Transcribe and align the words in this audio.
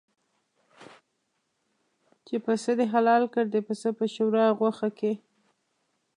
چې 2.25 2.35
پسه 2.45 2.71
دې 2.77 2.85
حلال 2.93 3.23
کړ 3.33 3.45
د 3.51 3.57
پسه 3.67 3.89
په 3.99 4.05
شوروا 4.15 4.45
او 4.49 4.55
غوښه 4.59 4.89
کې. 4.99 5.13